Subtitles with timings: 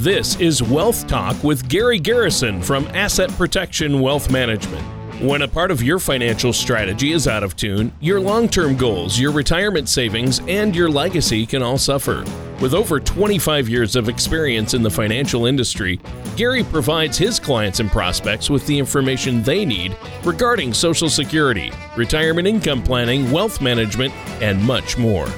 [0.00, 4.82] This is Wealth Talk with Gary Garrison from Asset Protection Wealth Management.
[5.22, 9.20] When a part of your financial strategy is out of tune, your long term goals,
[9.20, 12.24] your retirement savings, and your legacy can all suffer.
[12.62, 16.00] With over 25 years of experience in the financial industry,
[16.34, 19.94] Gary provides his clients and prospects with the information they need
[20.24, 25.28] regarding Social Security, retirement income planning, wealth management, and much more.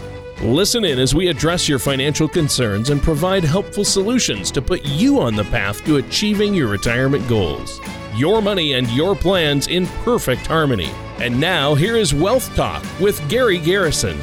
[0.43, 5.21] Listen in as we address your financial concerns and provide helpful solutions to put you
[5.21, 7.79] on the path to achieving your retirement goals.
[8.17, 10.91] Your money and your plans in perfect harmony.
[11.21, 14.21] And now, here is Wealth Talk with Gary Garrison.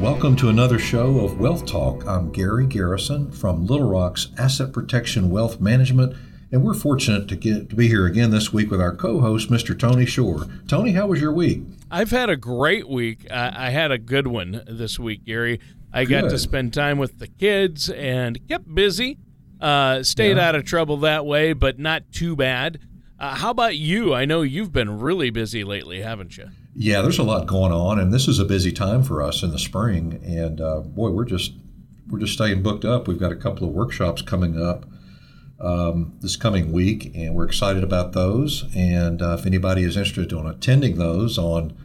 [0.00, 2.04] Welcome to another show of Wealth Talk.
[2.04, 6.16] I'm Gary Garrison from Little Rock's Asset Protection Wealth Management,
[6.54, 9.76] and we're fortunate to get to be here again this week with our co-host, Mr.
[9.76, 10.46] Tony Shore.
[10.68, 11.64] Tony, how was your week?
[11.90, 13.26] I've had a great week.
[13.28, 15.58] I, I had a good one this week, Gary.
[15.92, 16.22] I good.
[16.22, 19.18] got to spend time with the kids and kept busy.
[19.60, 20.48] Uh, stayed yeah.
[20.48, 22.78] out of trouble that way, but not too bad.
[23.18, 24.14] Uh, how about you?
[24.14, 26.50] I know you've been really busy lately, haven't you?
[26.76, 29.50] Yeah, there's a lot going on, and this is a busy time for us in
[29.50, 30.20] the spring.
[30.24, 31.54] And uh, boy, we're just
[32.08, 33.08] we're just staying booked up.
[33.08, 34.86] We've got a couple of workshops coming up
[35.64, 38.64] um, this coming week, and we're excited about those.
[38.74, 41.76] And uh, if anybody is interested in attending those on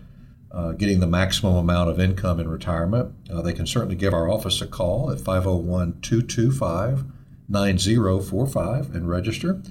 [0.51, 4.29] uh, getting the maximum amount of income in retirement, uh, they can certainly give our
[4.29, 7.05] office a call at 501 225
[7.49, 9.61] 9045 and register.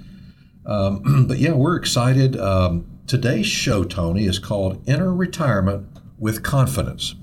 [0.67, 2.37] Um, but yeah, we're excited.
[2.37, 5.87] Um, today's show, Tony, is called Enter Retirement
[6.19, 7.15] with Confidence.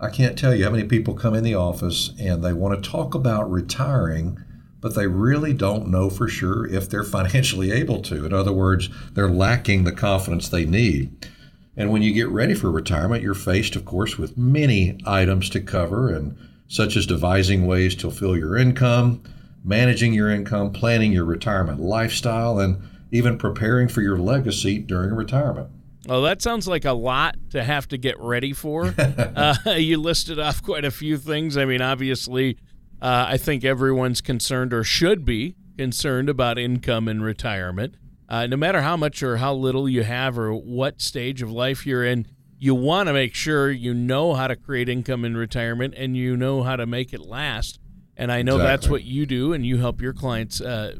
[0.00, 2.90] I can't tell you how many people come in the office and they want to
[2.90, 4.42] talk about retiring,
[4.80, 8.24] but they really don't know for sure if they're financially able to.
[8.24, 11.28] In other words, they're lacking the confidence they need.
[11.76, 15.60] And when you get ready for retirement, you're faced, of course, with many items to
[15.60, 19.22] cover, and such as devising ways to fill your income,
[19.64, 25.68] managing your income, planning your retirement lifestyle, and even preparing for your legacy during retirement.
[26.06, 28.94] Well, that sounds like a lot to have to get ready for.
[28.98, 31.56] uh, you listed off quite a few things.
[31.56, 32.56] I mean, obviously,
[33.00, 37.94] uh, I think everyone's concerned or should be concerned about income in retirement
[38.28, 41.86] uh, no matter how much or how little you have or what stage of life
[41.86, 42.26] you're in,
[42.58, 46.36] you want to make sure you know how to create income in retirement and you
[46.36, 47.78] know how to make it last.
[48.16, 48.68] And I know exactly.
[48.68, 50.96] that's what you do, and you help your clients, uh,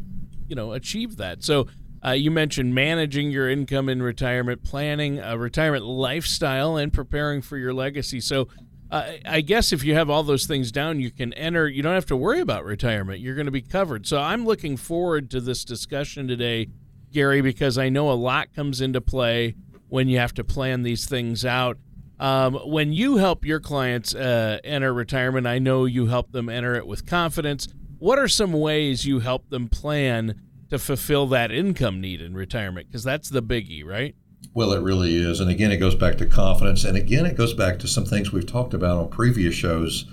[0.47, 1.43] you know, achieve that.
[1.43, 1.67] So
[2.03, 7.59] uh, you mentioned managing your income in retirement, planning a retirement lifestyle, and preparing for
[7.59, 8.21] your legacy.
[8.21, 8.49] So
[8.91, 11.69] I guess if you have all those things down, you can enter.
[11.69, 13.21] You don't have to worry about retirement.
[13.21, 14.07] You're going to be covered.
[14.07, 16.69] So I'm looking forward to this discussion today
[17.13, 19.55] Gary, because I know a lot comes into play
[19.89, 21.79] when you have to plan these things out.
[22.21, 26.75] Um, when you help your clients uh, enter retirement, I know you help them enter
[26.75, 27.69] it with confidence.
[27.99, 30.41] What are some ways you help them plan
[30.71, 32.89] to fulfill that income need in retirement?
[32.89, 34.15] Because that's the biggie, right?
[34.55, 35.41] Well, it really is.
[35.41, 36.85] And again, it goes back to confidence.
[36.85, 40.07] And again, it goes back to some things we've talked about on previous shows,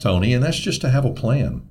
[0.00, 1.62] Tony, and that's just to have a plan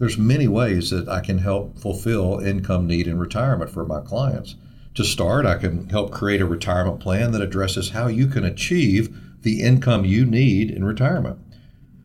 [0.00, 4.56] there's many ways that I can help fulfill income need in retirement for my clients.
[4.94, 9.14] To start, I can help create a retirement plan that addresses how you can achieve
[9.42, 11.38] the income you need in retirement.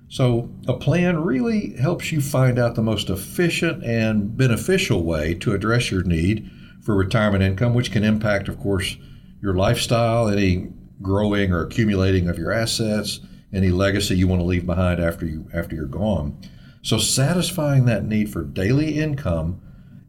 [0.10, 5.54] So, a plan really helps you find out the most efficient and beneficial way to
[5.54, 6.52] address your need
[6.82, 8.98] for retirement income, which can impact, of course,
[9.46, 10.68] your lifestyle, any
[11.04, 13.20] growing or accumulating of your assets,
[13.54, 16.36] any legacy you want to leave behind after you after you're gone.
[16.82, 19.62] So, satisfying that need for daily income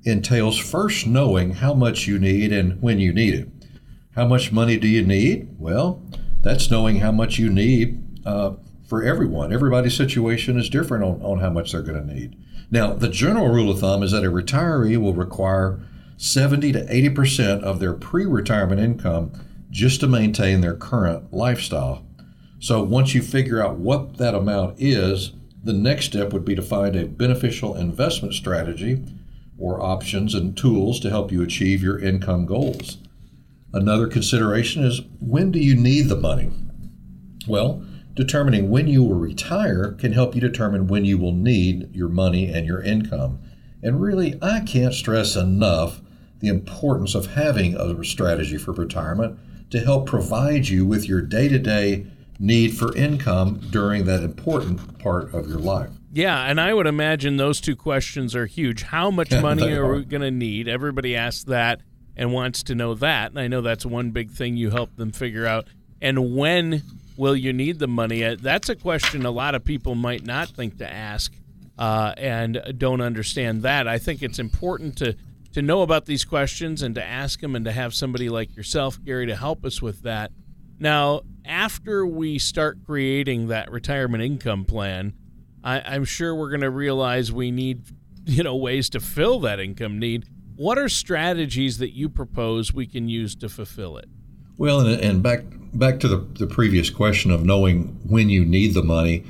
[0.05, 3.49] entails first knowing how much you need and when you need it.
[4.15, 5.49] How much money do you need?
[5.59, 6.03] Well,
[6.43, 8.53] that's knowing how much you need uh,
[8.89, 9.53] for everyone.
[9.53, 12.37] Everybody's situation is different on, on how much they're going to need.
[12.71, 15.83] Now, the general rule of thumb is that a retiree will require
[16.17, 19.33] 70 to 80% of their pre retirement income
[19.71, 22.07] just to maintain their current lifestyle.
[22.59, 25.33] So, once you figure out what that amount is,
[25.63, 29.05] the next step would be to find a beneficial investment strategy
[29.59, 32.99] or options and tools to help you achieve your income goals.
[33.73, 36.51] Another consideration is when do you need the money?
[37.47, 42.09] Well, determining when you will retire can help you determine when you will need your
[42.09, 43.41] money and your income.
[43.83, 46.01] And really, I can't stress enough
[46.47, 49.37] the importance of having a strategy for retirement
[49.71, 52.07] to help provide you with your day to day
[52.39, 55.91] need for income during that important part of your life.
[56.13, 58.83] Yeah, and I would imagine those two questions are huge.
[58.83, 60.69] How much money are, are we going to need?
[60.69, 61.81] Everybody asks that
[62.17, 63.31] and wants to know that.
[63.31, 65.67] And I know that's one big thing you help them figure out.
[66.01, 66.83] And when
[67.17, 68.23] will you need the money?
[68.23, 71.33] Uh, that's a question a lot of people might not think to ask
[71.77, 73.89] uh, and don't understand that.
[73.89, 75.17] I think it's important to
[75.57, 79.03] to know about these questions and to ask them and to have somebody like yourself,
[79.03, 80.31] Gary, to help us with that.
[80.79, 85.15] Now, after we start creating that retirement income plan,
[85.65, 87.85] I, am sure we're going to realize we need,
[88.27, 90.27] you know, ways to fill that income need.
[90.57, 94.11] What are strategies that you propose we can use to fulfill it?
[94.59, 95.41] Well, and, and back
[95.73, 99.25] back to the, the previous question of knowing when you need the money.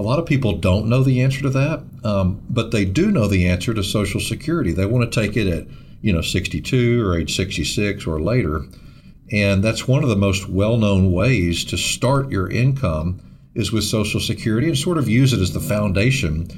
[0.00, 3.28] A lot of people don't know the answer to that, um, but they do know
[3.28, 4.72] the answer to Social Security.
[4.72, 5.66] They want to take it at
[6.00, 8.64] you know 62 or age 66 or later,
[9.30, 13.20] and that's one of the most well-known ways to start your income
[13.54, 16.48] is with Social Security and sort of use it as the foundation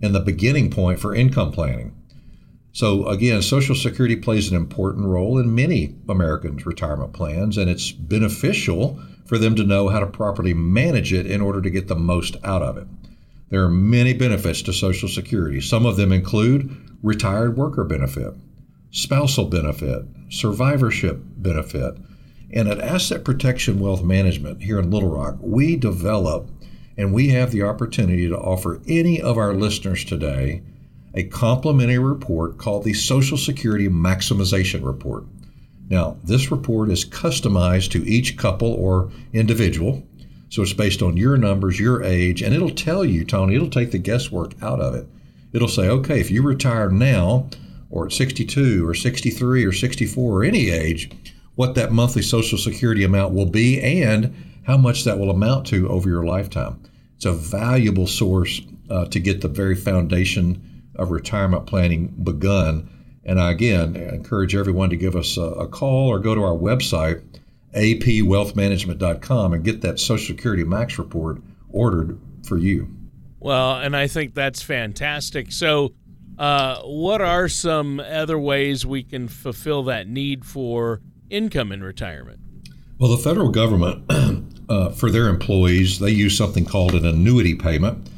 [0.00, 1.92] and the beginning point for income planning.
[2.70, 7.90] So again, Social Security plays an important role in many Americans' retirement plans, and it's
[7.90, 11.96] beneficial for them to know how to properly manage it in order to get the
[11.96, 12.86] most out of it.
[13.50, 15.60] There are many benefits to Social Security.
[15.60, 18.34] Some of them include retired worker benefit,
[18.90, 21.96] spousal benefit, survivorship benefit.
[22.52, 26.50] And at Asset Protection Wealth Management here in Little Rock, we develop
[26.96, 30.62] and we have the opportunity to offer any of our listeners today
[31.14, 35.24] a complimentary report called the Social Security Maximization Report.
[35.88, 40.02] Now, this report is customized to each couple or individual.
[40.48, 43.90] So it's based on your numbers, your age, and it'll tell you, Tony, it'll take
[43.90, 45.06] the guesswork out of it.
[45.52, 47.48] It'll say, okay, if you retire now,
[47.90, 51.10] or at 62, or 63, or 64, or any age,
[51.54, 54.34] what that monthly Social Security amount will be and
[54.64, 56.80] how much that will amount to over your lifetime.
[57.16, 58.60] It's a valuable source
[58.90, 62.88] uh, to get the very foundation of retirement planning begun
[63.26, 66.56] and I, again, encourage everyone to give us a, a call or go to our
[66.56, 67.22] website,
[67.74, 71.40] apwealthmanagement.com, and get that Social Security Max report
[71.70, 72.88] ordered for you.
[73.40, 75.52] Well, and I think that's fantastic.
[75.52, 75.92] So,
[76.38, 81.00] uh, what are some other ways we can fulfill that need for
[81.30, 82.40] income in retirement?
[82.98, 84.04] Well, the federal government,
[84.68, 88.08] uh, for their employees, they use something called an annuity payment,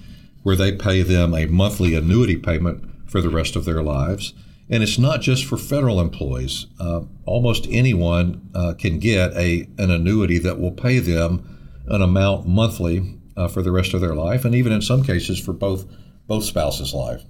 [0.42, 4.32] where they pay them a monthly annuity payment for the rest of their lives.
[4.68, 6.66] And it's not just for federal employees.
[6.80, 12.48] Uh, almost anyone uh, can get a, an annuity that will pay them an amount
[12.48, 15.86] monthly uh, for the rest of their life, and even in some cases for both
[16.26, 17.22] both spouses' life.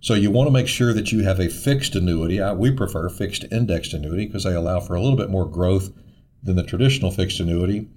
[0.00, 2.40] So you want to make sure that you have a fixed annuity.
[2.40, 5.90] I, we prefer fixed indexed annuity because they allow for a little bit more growth
[6.42, 7.88] than the traditional fixed annuity,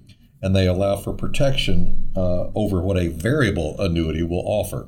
[0.42, 4.88] and they allow for protection uh, over what a variable annuity will offer.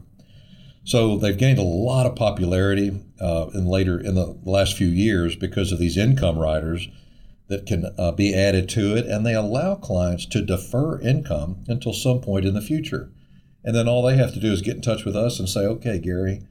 [0.83, 5.35] So they've gained a lot of popularity uh, in later in the last few years
[5.35, 6.87] because of these income riders
[7.47, 11.93] that can uh, be added to it, and they allow clients to defer income until
[11.93, 13.11] some point in the future.
[13.63, 15.61] And then all they have to do is get in touch with us and say,
[15.61, 16.41] "Okay, Gary,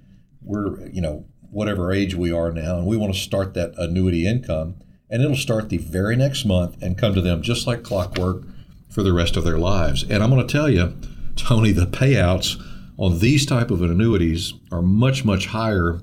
[0.43, 4.27] we're you know whatever age we are now, and we want to start that annuity
[4.27, 4.77] income."
[5.13, 8.45] And it'll start the very next month and come to them just like clockwork
[8.89, 10.05] for the rest of their lives.
[10.05, 10.97] And I'm going to tell you,
[11.35, 12.63] Tony, the payouts
[13.01, 16.01] on these type of annuities are much much higher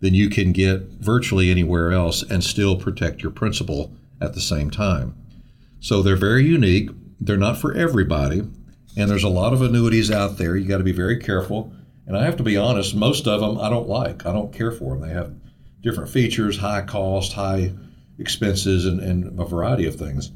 [0.00, 4.70] than you can get virtually anywhere else and still protect your principal at the same
[4.70, 5.16] time.
[5.80, 6.90] So they're very unique.
[7.18, 8.40] They're not for everybody,
[8.96, 10.56] and there's a lot of annuities out there.
[10.56, 11.72] You got to be very careful.
[12.06, 14.26] And I have to be honest, most of them I don't like.
[14.26, 15.08] I don't care for them.
[15.08, 15.34] They have
[15.80, 17.72] different features, high cost, high
[18.18, 20.30] expenses, and, and a variety of things.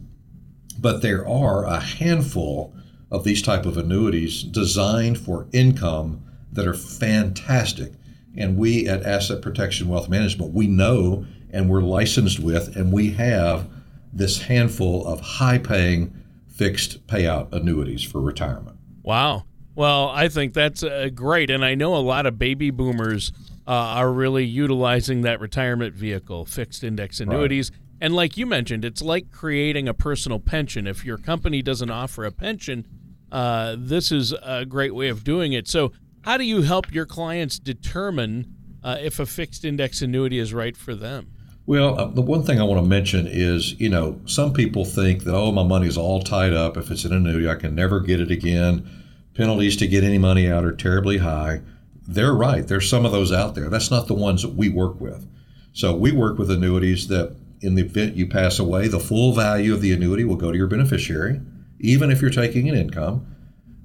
[0.79, 2.75] But there are a handful
[3.11, 6.23] of these type of annuities designed for income
[6.53, 7.93] that are fantastic.
[8.37, 13.11] And we at Asset Protection Wealth Management, we know and we're licensed with, and we
[13.13, 13.69] have
[14.13, 16.15] this handful of high paying
[16.47, 18.77] fixed payout annuities for retirement.
[19.03, 19.45] Wow.
[19.75, 21.51] Well, I think that's uh, great.
[21.51, 23.33] And I know a lot of baby boomers
[23.67, 27.71] uh, are really utilizing that retirement vehicle, fixed index annuities.
[27.71, 27.81] Right.
[28.01, 30.87] And like you mentioned, it's like creating a personal pension.
[30.87, 32.87] If your company doesn't offer a pension,
[33.33, 35.69] uh, this is a great way of doing it.
[35.69, 40.53] So, how do you help your clients determine uh, if a fixed index annuity is
[40.53, 41.33] right for them?
[41.67, 45.25] Well, uh, the one thing I want to mention is, you know, some people think
[45.25, 46.77] that, oh, my money's all tied up.
[46.77, 48.89] If it's an annuity, I can never get it again.
[49.35, 51.61] Penalties to get any money out are terribly high.
[52.07, 52.67] They're right.
[52.67, 53.69] There's some of those out there.
[53.69, 55.29] That's not the ones that we work with.
[55.75, 59.75] So we work with annuities that, in the event you pass away, the full value
[59.75, 61.41] of the annuity will go to your beneficiary
[61.81, 63.27] even if you're taking an income.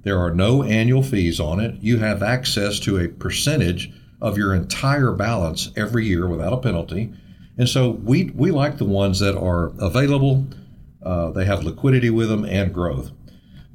[0.04, 1.76] There are no annual fees on it.
[1.82, 7.14] You have access to a percentage of your entire balance every year without a penalty.
[7.58, 10.48] And so we, we like the ones that are available,
[11.04, 13.12] uh, they have liquidity with them and growth.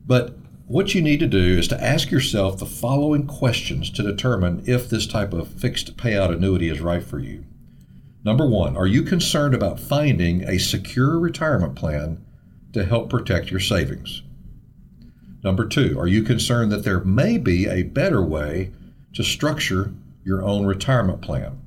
[0.07, 0.37] But
[0.67, 4.90] what you need to do is to ask yourself the following questions to determine if
[4.90, 7.45] this type of fixed payout annuity is right for you.
[8.28, 12.23] Number one, are you concerned about finding a secure retirement plan
[12.75, 14.20] to help protect your savings?
[15.42, 18.70] Number two, are you concerned that there may be a better way
[19.14, 19.94] to structure
[20.25, 21.58] your own retirement plan?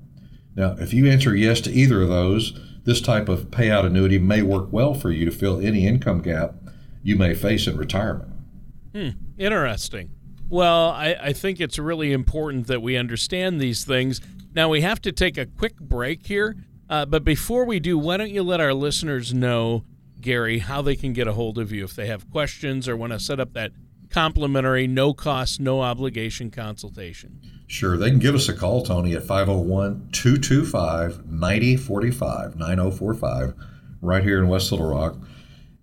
[0.56, 2.54] Now, if you answer yes to either of those,
[2.84, 6.54] this type of payout annuity may work well for you to fill any income gap
[7.02, 8.32] you may face in retirement.
[8.94, 10.12] Hmm, interesting.
[10.48, 14.22] Well, I, I think it's really important that we understand these things.
[14.54, 16.56] Now, we have to take a quick break here.
[16.90, 19.86] Uh, but before we do, why don't you let our listeners know,
[20.20, 23.14] Gary, how they can get a hold of you if they have questions or want
[23.14, 23.72] to set up that
[24.10, 27.40] complimentary, no cost, no obligation consultation?
[27.68, 27.96] Sure.
[27.96, 33.54] They can give us a call, Tony, at 501 225 9045 9045
[34.02, 35.16] right here in West Little Rock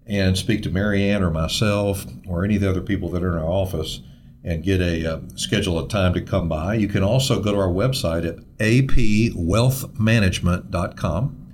[0.06, 3.42] and speak to Marianne or myself or any of the other people that are in
[3.42, 4.02] our office
[4.49, 6.75] and get a uh, schedule a time to come by.
[6.75, 11.45] You can also go to our website at apwealthmanagement.com.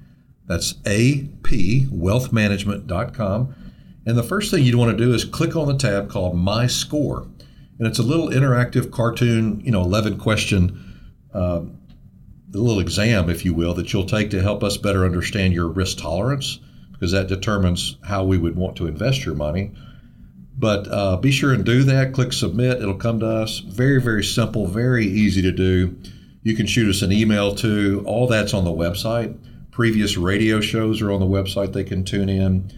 [0.46, 3.54] That's apwealthmanagement.com.
[4.06, 6.68] And the first thing you'd want to do is click on the tab called My
[6.68, 7.26] Score.
[7.78, 11.00] And it's a little interactive cartoon, you know, 11 question,
[11.34, 11.62] uh,
[12.54, 15.66] a little exam, if you will, that you'll take to help us better understand your
[15.66, 16.60] risk tolerance
[16.92, 19.72] because that determines how we would want to invest your money.
[20.56, 22.12] But uh, be sure and do that.
[22.12, 22.80] Click submit.
[22.80, 23.58] It'll come to us.
[23.58, 25.96] Very, very simple, very easy to do.
[26.42, 28.02] You can shoot us an email too.
[28.06, 29.36] All that's on the website.
[29.70, 31.72] Previous radio shows are on the website.
[31.72, 32.70] They can tune in.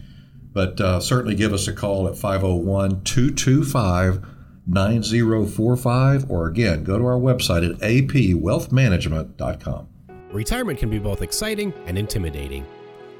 [0.53, 4.25] But uh, certainly give us a call at 501 225
[4.65, 6.31] 9045.
[6.31, 9.87] Or again, go to our website at apwealthmanagement.com.
[10.31, 12.65] Retirement can be both exciting and intimidating.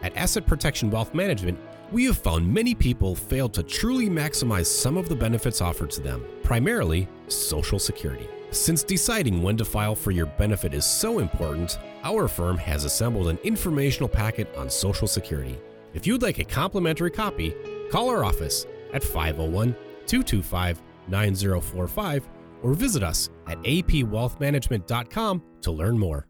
[0.01, 1.57] At Asset Protection Wealth Management,
[1.91, 6.01] we have found many people fail to truly maximize some of the benefits offered to
[6.01, 8.27] them, primarily Social Security.
[8.51, 13.27] Since deciding when to file for your benefit is so important, our firm has assembled
[13.27, 15.58] an informational packet on Social Security.
[15.94, 17.56] If you'd like a complimentary copy,
[17.91, 19.75] call our office at 501
[20.06, 22.29] 225 9045
[22.63, 26.27] or visit us at apwealthmanagement.com to learn more.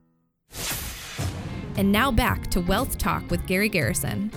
[1.77, 4.31] And now back to Wealth Talk with Gary Garrison.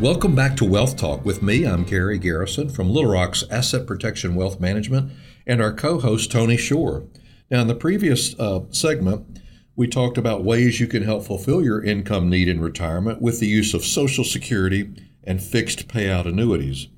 [0.00, 1.64] Welcome back to Wealth Talk with me.
[1.64, 5.10] I'm Gary Garrison from Little Rock's Asset Protection Wealth Management
[5.46, 7.04] and our co host, Tony Shore.
[7.50, 9.40] Now, in the previous uh, segment,
[9.74, 13.46] we talked about ways you can help fulfill your income need in retirement with the
[13.46, 14.92] use of Social Security
[15.24, 16.88] and fixed payout annuities.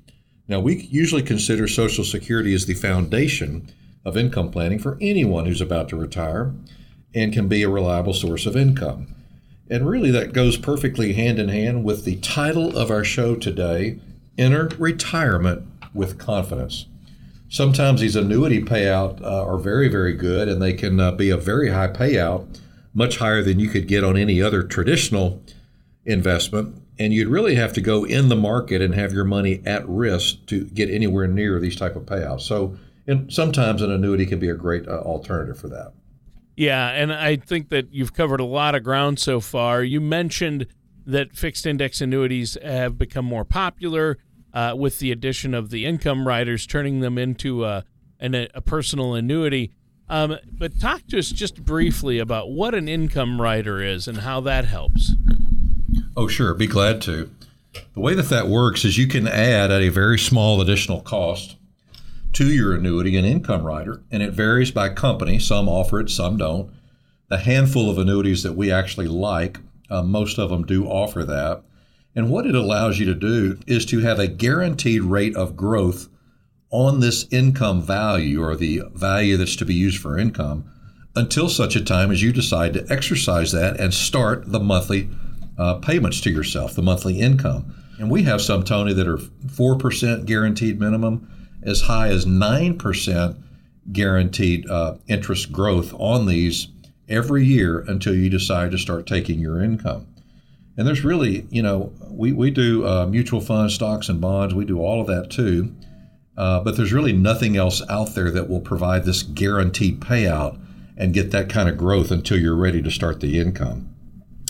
[0.48, 3.70] Now, we usually consider Social Security as the foundation
[4.04, 6.52] of income planning for anyone who's about to retire
[7.14, 9.14] and can be a reliable source of income.
[9.70, 13.98] And really, that goes perfectly hand in hand with the title of our show today
[14.38, 16.86] Enter Retirement with Confidence.
[17.50, 21.36] Sometimes these annuity payout uh, are very, very good, and they can uh, be a
[21.36, 22.60] very high payout,
[22.94, 25.42] much higher than you could get on any other traditional
[26.04, 26.74] investment.
[26.98, 30.46] And you'd really have to go in the market and have your money at risk
[30.46, 32.42] to get anywhere near these type of payouts.
[32.42, 35.92] So, and sometimes an annuity can be a great uh, alternative for that.
[36.58, 39.84] Yeah, and I think that you've covered a lot of ground so far.
[39.84, 40.66] You mentioned
[41.06, 44.18] that fixed index annuities have become more popular
[44.52, 47.84] uh, with the addition of the income riders, turning them into a,
[48.18, 49.70] an, a personal annuity.
[50.08, 54.40] Um, but talk to us just briefly about what an income rider is and how
[54.40, 55.12] that helps.
[56.16, 56.54] Oh, sure.
[56.54, 57.30] Be glad to.
[57.94, 61.54] The way that that works is you can add at a very small additional cost
[62.38, 65.40] to your annuity an income rider, and it varies by company.
[65.40, 66.70] Some offer it, some don't.
[67.26, 69.58] The handful of annuities that we actually like,
[69.90, 71.64] uh, most of them do offer that.
[72.14, 76.08] And what it allows you to do is to have a guaranteed rate of growth
[76.70, 80.70] on this income value or the value that's to be used for income
[81.16, 85.10] until such a time as you decide to exercise that and start the monthly
[85.58, 87.74] uh, payments to yourself, the monthly income.
[87.98, 91.28] And we have some, Tony, that are 4% guaranteed minimum
[91.62, 93.42] as high as 9%
[93.92, 96.68] guaranteed uh, interest growth on these
[97.08, 100.06] every year until you decide to start taking your income.
[100.76, 104.54] And there's really, you know, we, we do uh, mutual funds, stocks, and bonds.
[104.54, 105.74] We do all of that too.
[106.36, 110.56] Uh, but there's really nothing else out there that will provide this guaranteed payout
[110.96, 113.92] and get that kind of growth until you're ready to start the income.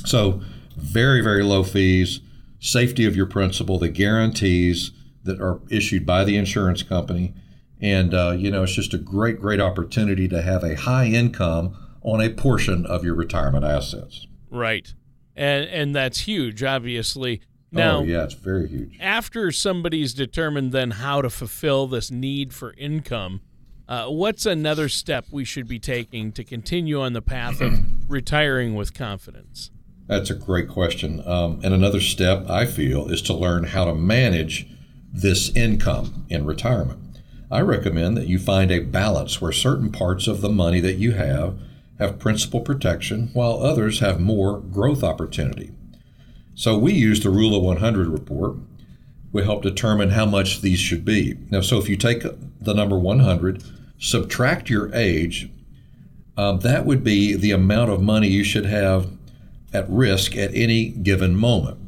[0.04, 0.42] So,
[0.76, 2.20] very, very low fees,
[2.60, 4.92] safety of your principal, the guarantees,
[5.28, 7.34] that are issued by the insurance company.
[7.80, 11.76] And, uh, you know, it's just a great, great opportunity to have a high income
[12.02, 14.26] on a portion of your retirement assets.
[14.50, 14.92] Right.
[15.36, 17.42] And, and that's huge, obviously.
[17.70, 18.98] Now, oh, yeah, it's very huge.
[19.00, 23.42] After somebody's determined then how to fulfill this need for income,
[23.88, 28.74] uh, what's another step we should be taking to continue on the path of retiring
[28.74, 29.70] with confidence?
[30.06, 31.22] That's a great question.
[31.26, 34.66] Um, and another step I feel is to learn how to manage
[35.12, 37.00] this income in retirement.
[37.50, 41.12] I recommend that you find a balance where certain parts of the money that you
[41.12, 41.58] have
[41.98, 45.72] have principal protection while others have more growth opportunity.
[46.54, 48.56] So we use the Rule of 100 report.
[49.32, 51.38] We help determine how much these should be.
[51.50, 52.22] Now, so if you take
[52.60, 53.62] the number 100,
[53.98, 55.50] subtract your age,
[56.36, 59.10] um, that would be the amount of money you should have
[59.72, 61.78] at risk at any given moment.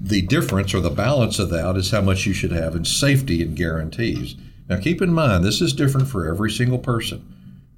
[0.00, 3.42] The difference or the balance of that is how much you should have in safety
[3.42, 4.36] and guarantees.
[4.68, 7.24] Now, keep in mind, this is different for every single person.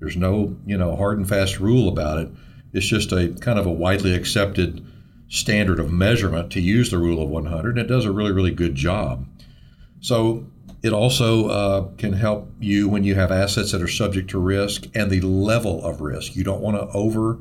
[0.01, 2.29] There's no, you know, hard and fast rule about it.
[2.73, 4.85] It's just a kind of a widely accepted
[5.29, 8.51] standard of measurement to use the rule of 100, and it does a really, really
[8.51, 9.27] good job.
[10.01, 10.47] So
[10.83, 14.87] it also uh, can help you when you have assets that are subject to risk
[14.95, 16.35] and the level of risk.
[16.35, 17.39] You don't want to over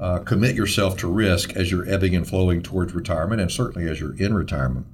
[0.00, 4.00] uh, commit yourself to risk as you're ebbing and flowing towards retirement, and certainly as
[4.00, 4.86] you're in retirement.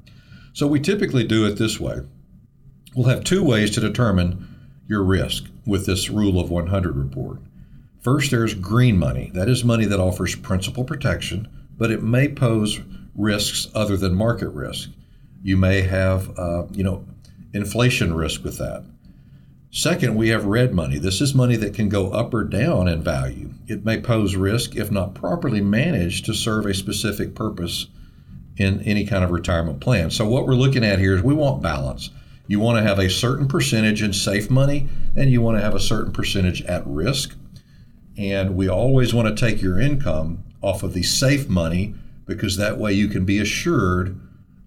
[0.52, 2.00] So we typically do it this way.
[2.94, 4.49] We'll have two ways to determine
[4.87, 7.38] your risk with this rule of 100 report.
[8.00, 9.30] First, there's green money.
[9.34, 12.80] That is money that offers principal protection but it may pose
[13.14, 14.90] risks other than market risk.
[15.42, 17.04] You may have, uh, you know,
[17.52, 18.84] inflation risk with that.
[19.76, 20.98] Second, we have red money.
[20.98, 23.50] This is money that can go up or down in value.
[23.66, 27.88] It may pose risk if not properly managed to serve a specific purpose
[28.56, 30.12] in any kind of retirement plan.
[30.12, 32.10] So, what we're looking at here is we want balance.
[32.46, 35.74] You want to have a certain percentage in safe money, and you want to have
[35.74, 37.34] a certain percentage at risk.
[38.16, 42.78] And we always want to take your income off of the safe money because that
[42.78, 44.20] way you can be assured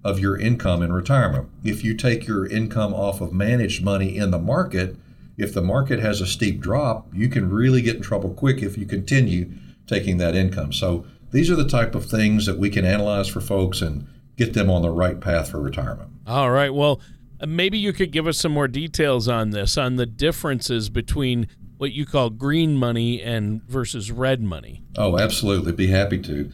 [0.07, 1.49] of your income in retirement.
[1.63, 4.95] If you take your income off of managed money in the market,
[5.37, 8.77] if the market has a steep drop, you can really get in trouble quick if
[8.77, 9.51] you continue
[9.85, 10.73] taking that income.
[10.73, 14.53] So these are the type of things that we can analyze for folks and get
[14.53, 16.09] them on the right path for retirement.
[16.25, 16.73] All right.
[16.73, 17.01] Well,
[17.39, 21.47] uh, maybe you could give us some more details on this, on the differences between
[21.77, 24.83] what you call green money and versus red money.
[24.95, 25.73] Oh, absolutely.
[25.73, 26.51] Be happy to.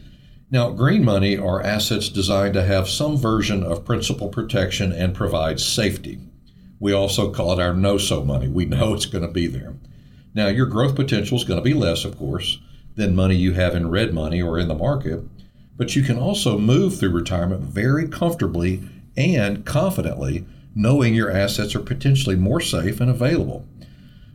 [0.50, 5.58] Now, green money are assets designed to have some version of principal protection and provide
[5.58, 6.18] safety.
[6.78, 8.48] We also call it our know so money.
[8.48, 9.74] We know it's going to be there.
[10.34, 12.58] Now, your growth potential is going to be less, of course,
[12.94, 15.22] than money you have in red money or in the market,
[15.76, 18.82] but you can also move through retirement very comfortably
[19.16, 23.66] and confidently, knowing your assets are potentially more safe and available.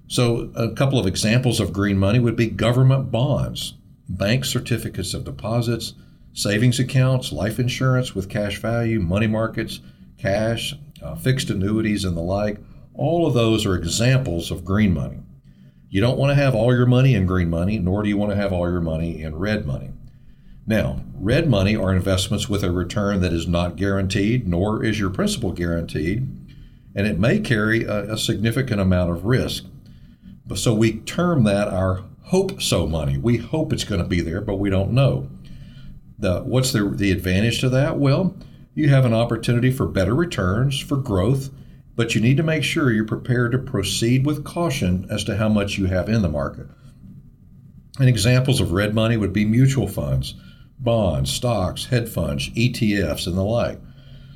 [0.07, 3.73] So, a couple of examples of green money would be government bonds,
[4.09, 5.93] bank certificates of deposits,
[6.33, 9.79] savings accounts, life insurance with cash value, money markets,
[10.17, 12.57] cash, uh, fixed annuities, and the like.
[12.93, 15.19] All of those are examples of green money.
[15.89, 18.31] You don't want to have all your money in green money, nor do you want
[18.31, 19.91] to have all your money in red money.
[20.67, 25.09] Now, red money are investments with a return that is not guaranteed, nor is your
[25.09, 26.27] principal guaranteed,
[26.95, 29.65] and it may carry a, a significant amount of risk.
[30.45, 33.17] But so we term that our hope so money.
[33.17, 35.27] We hope it's going to be there, but we don't know.
[36.19, 37.97] The, what's the, the advantage to that?
[37.97, 38.35] Well,
[38.75, 41.49] you have an opportunity for better returns, for growth,
[41.95, 45.49] but you need to make sure you're prepared to proceed with caution as to how
[45.49, 46.67] much you have in the market.
[47.99, 50.35] And examples of red money would be mutual funds,
[50.77, 53.81] bonds, stocks, hedge funds, ETFs, and the like.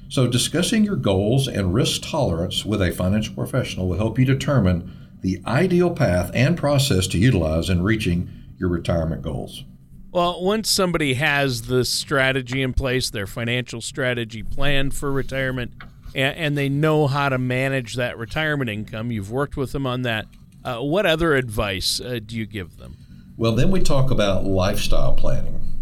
[0.10, 4.92] So, discussing your goals and risk tolerance with a financial professional will help you determine
[5.24, 9.64] the ideal path and process to utilize in reaching your retirement goals.
[10.12, 15.74] Well, once somebody has the strategy in place, their financial strategy planned for retirement,
[16.14, 20.04] and, and they know how to manage that retirement income, you've worked with them on
[20.04, 20.28] that.
[20.64, 22.98] Uh, what other advice uh, do you give them?
[23.38, 25.73] Well, then we talk about lifestyle planning.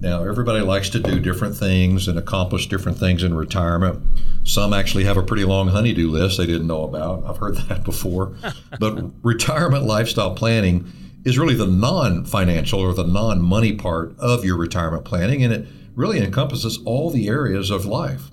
[0.00, 4.02] Now, everybody likes to do different things and accomplish different things in retirement.
[4.44, 7.24] Some actually have a pretty long honeydew list they didn't know about.
[7.26, 8.34] I've heard that before.
[8.78, 10.90] but retirement lifestyle planning
[11.24, 15.52] is really the non financial or the non money part of your retirement planning, and
[15.52, 18.30] it really encompasses all the areas of life.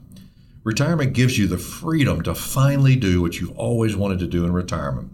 [0.64, 4.54] Retirement gives you the freedom to finally do what you've always wanted to do in
[4.54, 5.12] retirement.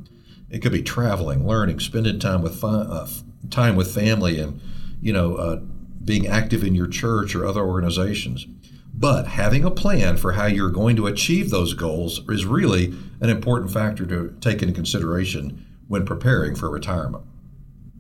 [0.51, 3.07] It could be traveling, learning, spending time with uh,
[3.49, 4.61] time with family, and
[5.01, 5.61] you know, uh,
[6.05, 8.45] being active in your church or other organizations.
[8.93, 13.29] But having a plan for how you're going to achieve those goals is really an
[13.29, 17.23] important factor to take into consideration when preparing for retirement.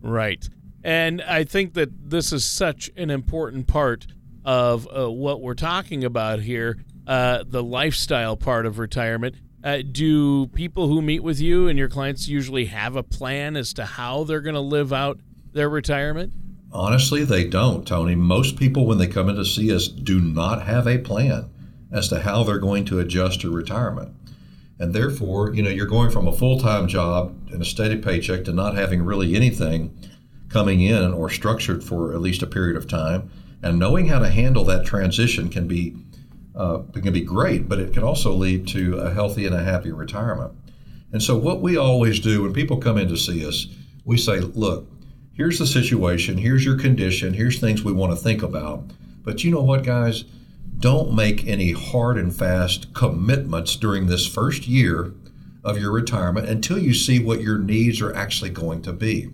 [0.01, 0.47] Right.
[0.83, 4.05] And I think that this is such an important part
[4.45, 9.35] of uh, what we're talking about here, uh, the lifestyle part of retirement.
[9.63, 13.73] Uh, do people who meet with you and your clients usually have a plan as
[13.73, 15.19] to how they're going to live out
[15.53, 16.33] their retirement?
[16.73, 18.15] Honestly, they don't, Tony.
[18.15, 21.49] Most people, when they come in to see us, do not have a plan
[21.91, 24.11] as to how they're going to adjust to retirement.
[24.79, 28.43] And therefore, you know, you're going from a full time job and a steady paycheck
[28.45, 29.95] to not having really anything
[30.49, 33.29] coming in or structured for at least a period of time.
[33.61, 35.95] And knowing how to handle that transition can be
[36.55, 39.91] uh, can be great, but it can also lead to a healthy and a happy
[39.91, 40.53] retirement.
[41.11, 43.67] And so, what we always do when people come in to see us,
[44.05, 44.87] we say, look,
[45.33, 48.83] here's the situation, here's your condition, here's things we want to think about.
[49.23, 50.25] But you know what, guys?
[50.79, 55.13] Don't make any hard and fast commitments during this first year
[55.63, 59.29] of your retirement until you see what your needs are actually going to be.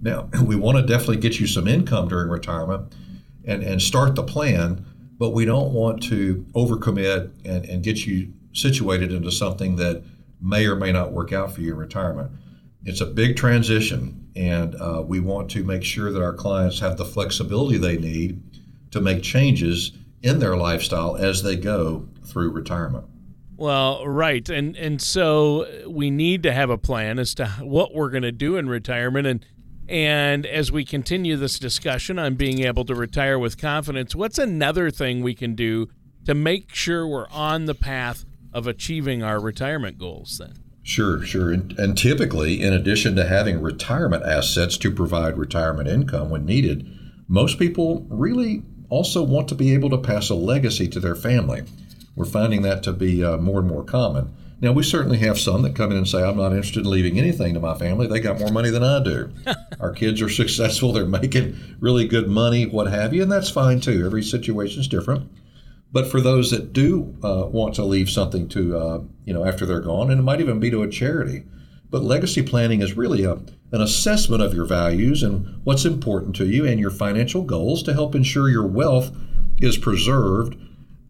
[0.00, 2.94] Now, we want to definitely get you some income during retirement
[3.44, 4.84] and, and start the plan,
[5.18, 10.02] but we don't want to overcommit and, and get you situated into something that
[10.40, 12.30] may or may not work out for you in retirement.
[12.84, 16.96] It's a big transition, and uh, we want to make sure that our clients have
[16.96, 18.42] the flexibility they need
[18.90, 19.92] to make changes
[20.22, 23.04] in their lifestyle as they go through retirement.
[23.56, 28.10] Well, right, and and so we need to have a plan as to what we're
[28.10, 29.46] going to do in retirement, and
[29.88, 34.90] and as we continue this discussion on being able to retire with confidence, what's another
[34.90, 35.88] thing we can do
[36.24, 40.38] to make sure we're on the path of achieving our retirement goals?
[40.38, 40.61] Then.
[40.82, 41.52] Sure, sure.
[41.52, 46.86] And, and, typically, in addition to having retirement assets to provide retirement income when needed,
[47.28, 51.62] most people really also want to be able to pass a legacy to their family.
[52.16, 54.34] We're finding that to be uh, more and more common.
[54.60, 57.18] Now, we certainly have some that come in and say, I'm not interested in leaving
[57.18, 58.06] anything to my family.
[58.06, 59.32] They got more money than I do.
[59.80, 63.80] Our kids are successful, they're making really good money, what have you, and that's fine
[63.80, 64.04] too.
[64.04, 65.28] Every situation is different.
[65.92, 69.66] But for those that do uh, want to leave something to, uh, you know, after
[69.66, 71.44] they're gone, and it might even be to a charity.
[71.90, 76.46] But legacy planning is really a, an assessment of your values and what's important to
[76.46, 79.14] you and your financial goals to help ensure your wealth
[79.58, 80.56] is preserved,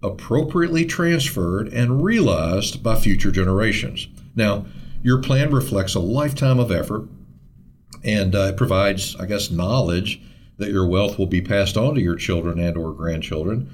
[0.03, 4.09] appropriately transferred, and realized by future generations.
[4.35, 4.67] Now,
[5.03, 7.09] your plan reflects a lifetime of effort
[8.03, 10.21] and uh, it provides, I guess, knowledge
[10.57, 13.71] that your wealth will be passed on to your children and or grandchildren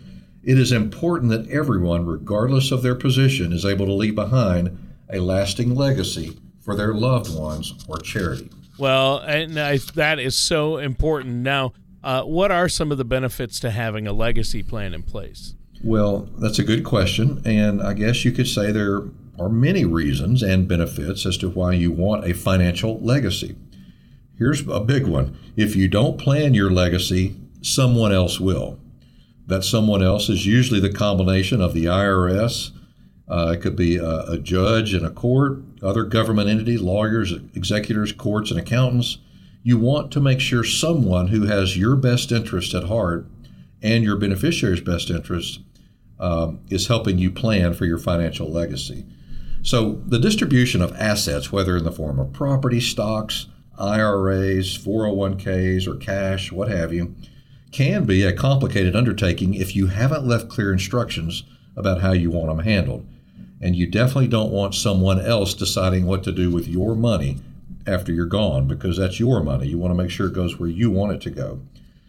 [0.48, 4.78] it is important that everyone, regardless of their position, is able to leave behind
[5.12, 8.48] a lasting legacy for their loved ones or charity.
[8.78, 11.34] Well, and I, that is so important.
[11.34, 15.54] Now, uh, what are some of the benefits to having a legacy plan in place?
[15.84, 17.42] Well, that's a good question.
[17.44, 19.02] And I guess you could say there
[19.38, 23.54] are many reasons and benefits as to why you want a financial legacy.
[24.38, 28.80] Here's a big one if you don't plan your legacy, someone else will.
[29.48, 32.70] That someone else is usually the combination of the IRS.
[33.28, 38.12] Uh, it could be a, a, judge in a court, other government entities, lawyers, executors,
[38.12, 39.18] courts, and accountants.
[39.62, 43.26] You want to make sure someone who has your best interest at heart
[43.82, 45.60] and your beneficiary's best interest
[46.18, 49.04] um, is helping you plan for your financial legacy.
[49.62, 53.46] So, the distribution of assets, whether in the form of property, stocks,
[53.78, 57.14] IRAs, 401ks, or cash, what have you,
[57.72, 61.44] can be a complicated undertaking if you haven't left clear instructions
[61.76, 63.06] about how you want them handled.
[63.60, 67.38] And you definitely don't want someone else deciding what to do with your money
[67.86, 69.68] after you're gone because that's your money.
[69.68, 71.60] You want to make sure it goes where you want it to go.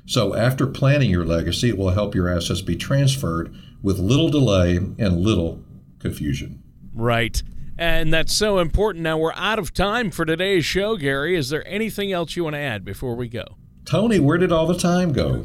[0.06, 4.78] So, after planning your legacy, it will help your assets be transferred with little delay
[4.78, 5.64] and little
[6.00, 6.64] confusion.
[6.96, 7.42] Right.
[7.78, 9.04] And that's so important.
[9.04, 11.36] Now, we're out of time for today's show, Gary.
[11.36, 13.59] Is there anything else you want to add before we go?
[13.90, 15.44] Tony, where did all the time go?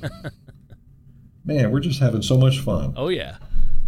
[1.47, 2.93] Man, we're just having so much fun.
[2.95, 3.39] Oh, yeah.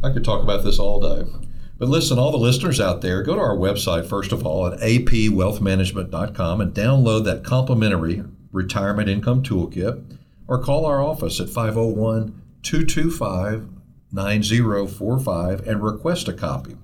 [0.02, 1.30] I could talk about this all day.
[1.76, 4.80] But listen, all the listeners out there, go to our website, first of all, at
[4.80, 10.16] apwealthmanagement.com and download that complimentary retirement income toolkit
[10.48, 13.68] or call our office at 501 225
[14.10, 16.76] 9045 and request a copy.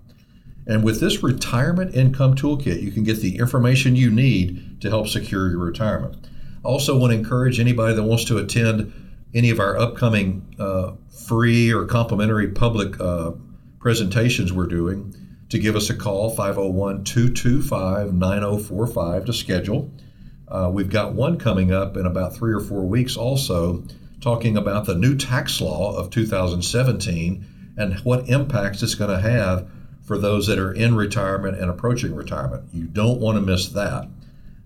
[0.67, 5.09] And with this retirement income toolkit, you can get the information you need to help
[5.09, 6.29] secure your retirement.
[6.65, 8.93] Also, want to encourage anybody that wants to attend
[9.35, 10.93] any of our upcoming uh,
[11.27, 13.33] free or complimentary public uh,
[13.81, 15.15] presentations we're doing
[15.49, 19.91] to give us a call 501 225 9045 to schedule.
[20.49, 23.83] Uh, we've got one coming up in about three or four weeks also
[24.21, 27.45] talking about the new tax law of 2017
[27.77, 29.69] and what impacts it's going to have
[30.05, 32.65] for those that are in retirement and approaching retirement.
[32.73, 34.09] You don't want to miss that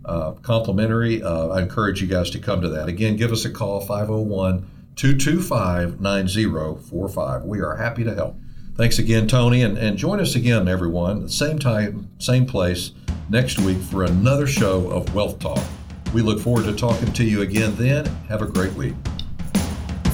[0.06, 1.22] uh, complimentary.
[1.22, 2.88] Uh, I encourage you guys to come to that.
[2.88, 4.66] Again, give us a call 501
[4.96, 7.42] 225 9045.
[7.42, 8.36] We are happy to help.
[8.76, 12.92] Thanks again, Tony, and, and join us again, everyone, same time, same place
[13.30, 15.62] next week for another show of Wealth Talk.
[16.12, 18.04] We look forward to talking to you again then.
[18.28, 18.94] Have a great week.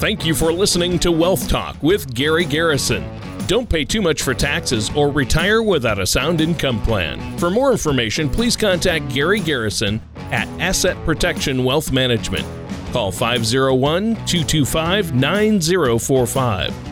[0.03, 3.05] Thank you for listening to Wealth Talk with Gary Garrison.
[3.47, 7.37] Don't pay too much for taxes or retire without a sound income plan.
[7.39, 10.01] For more information, please contact Gary Garrison
[10.31, 12.47] at Asset Protection Wealth Management.
[12.93, 16.92] Call 501 225 9045